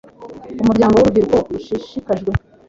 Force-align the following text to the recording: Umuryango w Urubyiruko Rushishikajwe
Umuryango 0.61 0.95
w 0.97 1.01
Urubyiruko 1.01 1.37
Rushishikajwe 1.53 2.31